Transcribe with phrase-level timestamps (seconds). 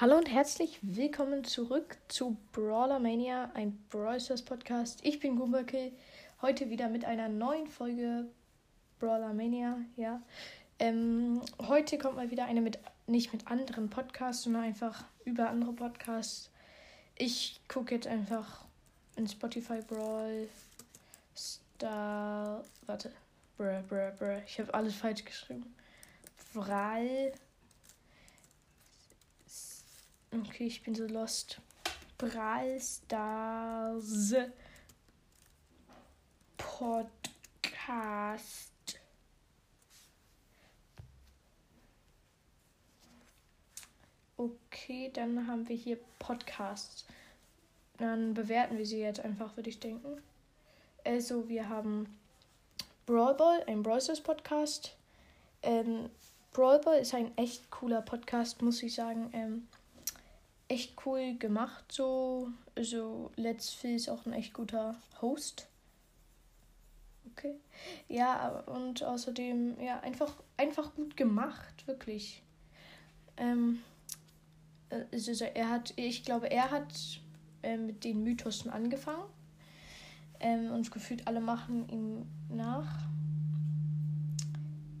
[0.00, 4.98] Hallo und herzlich willkommen zurück zu Brawler Mania, ein Brawl Stars Podcast.
[5.04, 5.92] Ich bin Gumbakill,
[6.42, 8.26] heute wieder mit einer neuen Folge
[8.98, 10.20] Brawler Mania, ja.
[10.80, 15.72] Ähm, heute kommt mal wieder eine mit, nicht mit anderen Podcasts, sondern einfach über andere
[15.72, 16.50] Podcasts.
[17.14, 18.64] Ich gucke jetzt einfach
[19.14, 20.48] in Spotify Brawl
[21.36, 23.12] Star, warte,
[23.56, 25.72] brr, brr, brr, ich habe alles falsch geschrieben.
[26.52, 27.30] Brawl
[30.34, 31.60] Okay, ich bin so lost.
[32.18, 34.34] Brawl Stars
[36.56, 37.38] Podcast.
[44.36, 47.04] Okay, dann haben wir hier Podcasts.
[47.98, 50.20] Dann bewerten wir sie jetzt einfach, würde ich denken.
[51.04, 52.18] Also, wir haben
[53.06, 54.96] Brawl Ball, ein Brawl Stars Podcast.
[55.62, 56.10] Ähm,
[56.52, 59.30] Brawl Ball ist ein echt cooler Podcast, muss ich sagen.
[59.32, 59.68] Ähm,
[60.68, 61.90] echt cool gemacht.
[61.90, 65.68] So, also Let's Phil ist auch ein echt guter Host.
[67.32, 67.54] Okay.
[68.08, 72.42] Ja, und außerdem, ja, einfach, einfach gut gemacht, wirklich.
[73.36, 73.80] Ähm,
[75.12, 77.20] also er hat, ich glaube, er hat
[77.62, 79.24] äh, mit den Mythosen angefangen.
[80.40, 83.08] Ähm, und gefühlt alle machen ihm nach.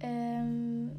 [0.00, 0.92] Ähm,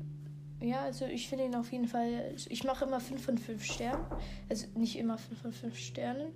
[0.62, 2.34] ja, also ich finde ihn auf jeden Fall.
[2.50, 4.06] Ich mache immer 5 von 5 Sternen.
[4.50, 6.34] Also nicht immer 5 von 5 Sternen.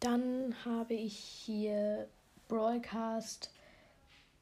[0.00, 2.08] Dann habe ich hier
[2.48, 3.50] Broadcast,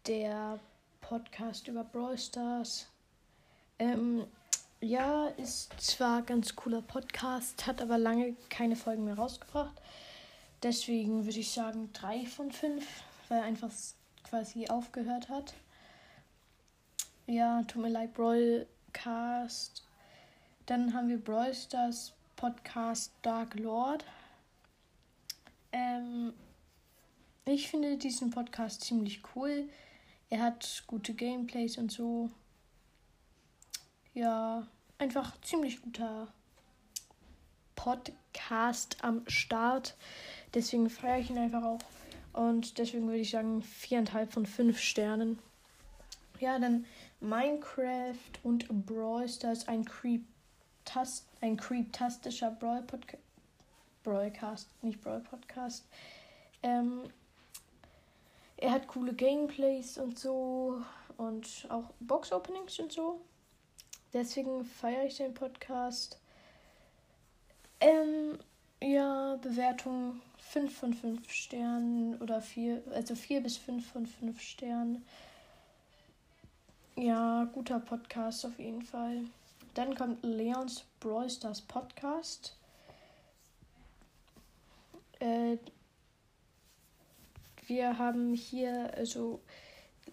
[0.07, 0.59] der
[1.01, 2.87] Podcast über Brawl Stars.
[3.79, 4.25] Ähm,
[4.81, 9.75] ja, ist zwar ganz cooler Podcast, hat aber lange keine Folgen mehr rausgebracht.
[10.63, 12.87] Deswegen würde ich sagen 3 von 5,
[13.29, 13.71] weil er einfach
[14.25, 15.55] quasi aufgehört hat.
[17.31, 19.85] Ja, tut mir leid, Broadcast.
[20.67, 24.05] Dann haben wir Brawl Stars Podcast Dark Lord.
[25.71, 26.33] Ähm,
[27.45, 29.69] ich finde diesen Podcast ziemlich cool.
[30.29, 32.31] Er hat gute Gameplays und so.
[34.13, 34.67] Ja,
[34.99, 36.27] einfach ziemlich guter
[37.77, 39.95] Podcast am Start.
[40.53, 41.81] Deswegen feiere ich ihn einfach auch.
[42.33, 45.39] Und deswegen würde ich sagen, viereinhalb von fünf Sternen.
[46.41, 46.87] Ja, dann
[47.21, 50.25] Minecraft und Brawl Stars ein Creep
[51.41, 53.23] ein creeptastischer Brawl Podcast.
[54.03, 55.85] Brawlcast, nicht Brawl Podcast.
[56.63, 57.03] Ähm,
[58.57, 60.83] er hat coole Gameplays und so
[61.17, 63.21] und auch Box Openings und so.
[64.13, 66.19] Deswegen feiere ich den Podcast.
[67.81, 68.39] Ähm,
[68.83, 75.05] ja, Bewertung 5 von 5 Sternen oder 4, also 4 bis 5 von 5 Sternen.
[77.01, 79.25] Ja, guter Podcast auf jeden Fall.
[79.73, 82.59] Dann kommt Leons Brawl Stars Podcast.
[85.19, 85.57] Äh,
[87.67, 89.41] wir haben hier also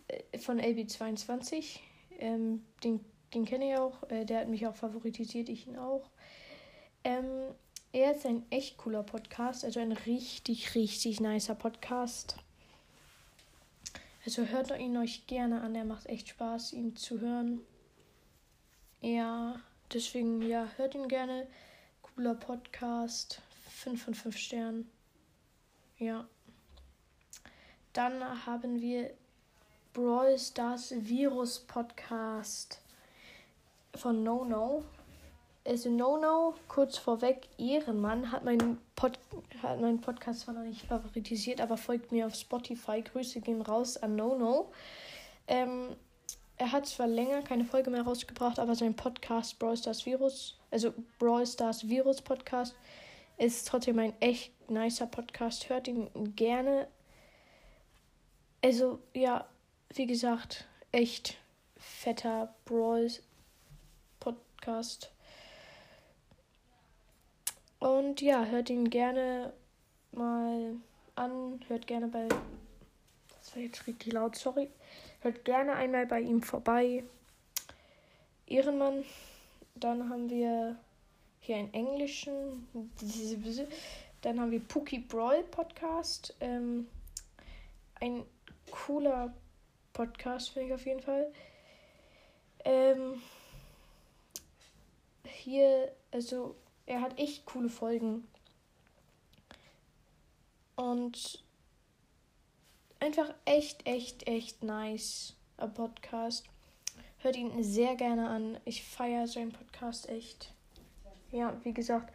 [0.08, 1.80] äh, von LB22.
[2.20, 3.04] Ähm, den,
[3.34, 4.10] den kenne ich auch.
[4.10, 6.10] Äh, der hat mich auch favoritisiert, ich ihn auch.
[7.04, 7.26] Ähm,
[7.92, 12.38] er ist ein echt cooler Podcast, also ein richtig, richtig nicer Podcast.
[14.28, 17.62] Also hört ihn euch gerne an, er macht echt Spaß, ihn zu hören.
[19.00, 19.62] Ja,
[19.94, 21.48] deswegen, ja, hört ihn gerne.
[22.02, 23.42] Cooler Podcast.
[23.70, 24.92] 5 von 5 Sternen.
[25.98, 26.28] Ja.
[27.94, 29.14] Dann haben wir
[29.94, 32.82] Brawl Stars Virus Podcast
[33.96, 34.84] von No No
[35.68, 39.20] also No No, kurz vorweg, Ehrenmann, hat meinen, Pod,
[39.62, 43.02] hat meinen Podcast zwar noch nicht favoritisiert, aber folgt mir auf Spotify.
[43.02, 44.72] Grüße gehen raus an No No.
[45.48, 45.96] Ähm,
[46.58, 50.94] er hat zwar länger keine Folge mehr rausgebracht, aber sein Podcast Brawl Stars Virus, also
[51.20, 52.76] Brawl Stars Virus Podcast,
[53.38, 55.70] ist trotzdem ein echt nicer Podcast.
[55.70, 56.88] Hört ihn gerne.
[58.64, 59.46] Also, ja,
[59.94, 61.38] wie gesagt, echt
[61.78, 63.12] fetter Brawl
[64.20, 65.12] Podcast.
[67.80, 69.54] Und ja, hört ihn gerne
[70.12, 70.76] mal
[71.16, 71.60] an.
[71.68, 72.28] Hört gerne bei.
[73.40, 74.70] Das war jetzt richtig laut, sorry.
[75.22, 77.04] Hört gerne einmal bei ihm vorbei.
[78.48, 79.04] Ehrenmann.
[79.76, 80.76] Dann haben wir
[81.40, 82.68] hier einen englischen.
[84.22, 86.36] Dann haben wir Pookie Brawl Podcast.
[86.40, 86.88] Ähm,
[88.00, 88.26] ein
[88.72, 89.34] cooler
[89.94, 91.32] Podcast, finde ich auf jeden Fall.
[92.66, 93.22] Ähm,
[95.24, 96.56] hier, also
[96.88, 98.28] er hat echt coole Folgen.
[100.76, 101.44] Und
[103.00, 105.36] einfach echt, echt, echt nice.
[105.58, 106.46] Ein Podcast.
[107.20, 108.58] Hört ihn sehr gerne an.
[108.64, 110.54] Ich feiere seinen Podcast echt.
[111.32, 111.54] Ja.
[111.64, 112.14] wie gesagt,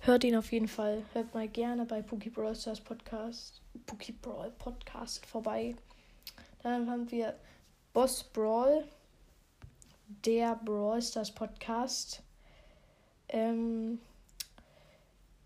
[0.00, 1.04] hört ihn auf jeden Fall.
[1.12, 5.76] Hört mal gerne bei Pookie Brawl Stars Podcast, Pookie Brawl Podcast vorbei.
[6.62, 7.38] Dann haben wir
[7.92, 8.84] Boss Brawl,
[10.24, 12.22] der Brawl Stars Podcast.
[13.32, 13.98] Ähm,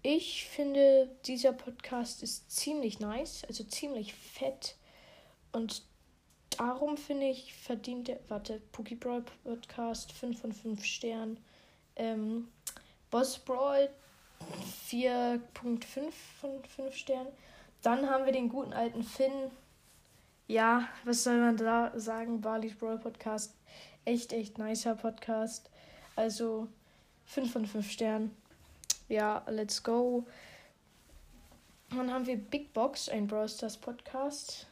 [0.02, 4.76] ich finde, dieser Podcast ist ziemlich nice, also ziemlich fett.
[5.52, 5.82] Und
[6.50, 11.38] darum finde ich, verdient der, warte, Pookie Brawl Podcast 5 von 5 Sternen.
[11.94, 12.48] Ähm,
[13.10, 13.88] Boss Brawl
[14.90, 17.32] 4.5 von 5 Sternen.
[17.82, 19.50] Dann haben wir den guten alten Finn.
[20.48, 22.40] Ja, was soll man da sagen?
[22.40, 23.54] Barley's Brawl Podcast.
[24.04, 25.70] Echt, echt nicer Podcast.
[26.16, 26.68] Also
[27.26, 28.36] 5 von 5 Sternen.
[29.08, 30.24] Ja, let's go.
[31.90, 34.66] Dann haben wir Big Box, ein Brawl Stars Podcast.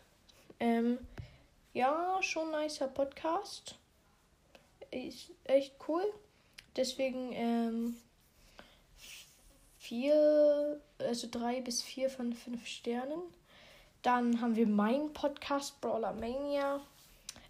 [0.58, 0.98] Ähm,
[1.72, 3.76] ja, schon nicer Podcast.
[4.90, 6.04] Ist echt cool.
[6.76, 7.96] Deswegen ähm,
[9.78, 13.20] vier, also drei bis vier von fünf Sternen.
[14.02, 16.80] Dann haben wir mein Podcast Brawler Mania.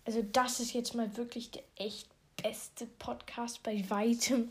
[0.04, 2.08] Also das ist jetzt mal wirklich der echt
[2.42, 4.50] beste Podcast bei weitem.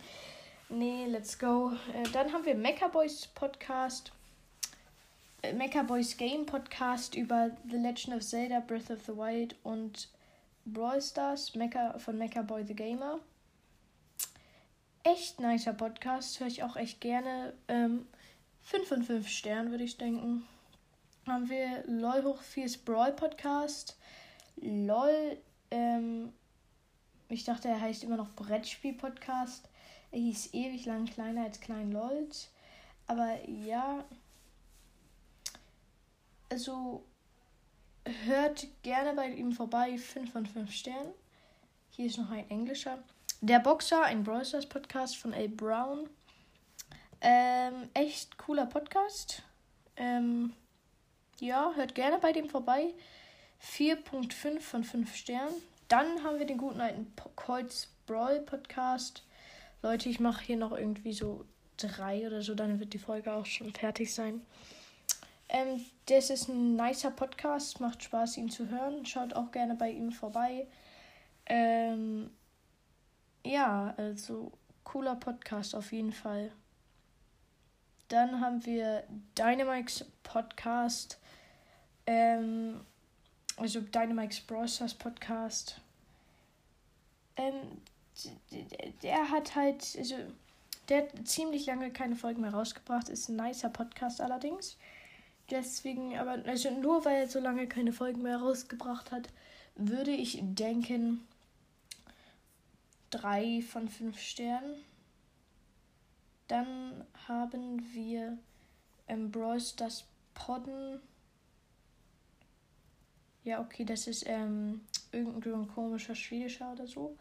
[0.75, 1.71] Nee, let's go.
[1.93, 4.11] Äh, dann haben wir Mecha Boys Podcast.
[5.43, 10.09] Äh, Mecha Boys Game Podcast über The Legend of Zelda Breath of the Wild und
[10.65, 13.19] Brawl Stars Mecha, von Mecha Boy the Gamer.
[15.03, 17.53] Echt nicer Podcast, höre ich auch echt gerne.
[17.67, 18.07] Ähm,
[18.63, 20.47] 5 von 5 Sternen würde ich denken.
[21.27, 23.95] Haben wir LOL hoch 4 Brawl Podcast.
[24.55, 25.37] LOL,
[25.69, 26.33] ähm,
[27.29, 29.69] ich dachte, er heißt immer noch Brettspiel Podcast.
[30.13, 32.49] Er hieß ewig lang kleiner als Klein Lolz.
[33.07, 34.05] Aber ja.
[36.49, 37.03] Also
[38.25, 39.97] hört gerne bei ihm vorbei.
[39.97, 41.13] 5 von 5 Sternen.
[41.89, 42.99] Hier ist noch ein englischer.
[43.41, 45.47] Der Boxer, ein Brawl Stars Podcast von A.
[45.47, 46.07] Brown.
[47.19, 49.41] Ähm, echt cooler Podcast.
[49.95, 50.53] Ähm,
[51.39, 52.93] ja, hört gerne bei dem vorbei.
[53.63, 55.55] 4.5 von 5 Sternen.
[55.87, 59.23] Dann haben wir den guten alten Colts Brawl Podcast.
[59.83, 61.45] Leute, ich mache hier noch irgendwie so
[61.75, 64.41] drei oder so, dann wird die Folge auch schon fertig sein.
[65.49, 69.05] Ähm, das ist ein nicer Podcast, macht Spaß, ihn zu hören.
[69.05, 70.67] Schaut auch gerne bei ihm vorbei.
[71.45, 72.31] Ähm,
[73.45, 74.53] ja, also
[74.85, 76.53] cooler Podcast auf jeden Fall.
[78.07, 79.03] Dann haben wir
[79.37, 81.19] Dynamix Podcast.
[82.07, 82.85] Ähm,
[83.57, 85.81] also Dynamix Browsers Podcast.
[87.35, 87.81] Ähm,
[89.01, 90.15] der hat halt, also,
[90.89, 93.09] der hat ziemlich lange keine Folgen mehr rausgebracht.
[93.09, 94.77] Ist ein nicer Podcast allerdings.
[95.49, 99.29] Deswegen, aber, also nur weil er so lange keine Folgen mehr rausgebracht hat,
[99.75, 101.27] würde ich denken,
[103.09, 104.75] drei von fünf Sternen.
[106.47, 108.37] Dann haben wir
[109.31, 110.99] Bros das Podden.
[113.43, 114.81] Ja, okay, das ist ähm,
[115.11, 117.17] irgendein komischer Schwedischer oder so.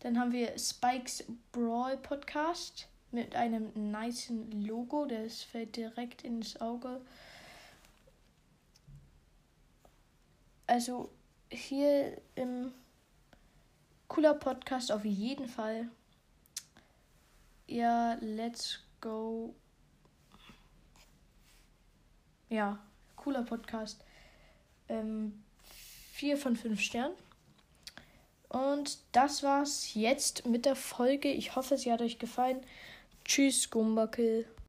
[0.00, 5.06] Dann haben wir Spikes Brawl Podcast mit einem nice Logo.
[5.06, 7.00] Das fällt direkt ins Auge.
[10.66, 11.10] Also
[11.50, 12.72] hier im
[14.08, 15.88] cooler Podcast auf jeden Fall.
[17.66, 19.54] Ja, let's go.
[22.48, 22.78] Ja,
[23.16, 24.04] cooler Podcast.
[24.88, 25.42] Ähm,
[26.12, 27.14] vier von fünf Sternen.
[28.56, 31.30] Und das war's jetzt mit der Folge.
[31.30, 32.62] Ich hoffe, sie hat euch gefallen.
[33.22, 34.46] Tschüss, Gumbackel.